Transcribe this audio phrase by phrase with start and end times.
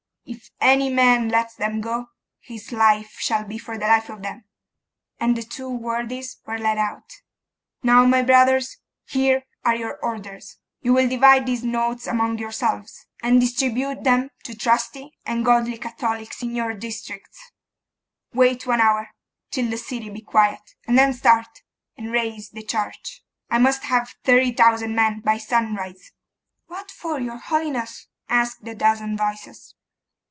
[0.23, 2.09] If any man lets them go,
[2.39, 4.45] his life shall be for the life of them.'
[5.19, 7.11] And the two worthies were led out.
[7.83, 8.77] 'Now, my brothers,
[9.07, 10.57] here are your orders.
[10.81, 16.41] You will divide these notes among yourselves, and distribute them to trusty and godly Catholics
[16.41, 17.51] in your districts.
[18.31, 19.09] Wait one hour,
[19.49, 21.61] till the city be quiet; and then start,
[21.97, 23.21] and raise the church.
[23.49, 26.11] I must have thirty thousand men by sunrise.'
[26.67, 29.75] 'What for, your holiness?' asked a dozen voices.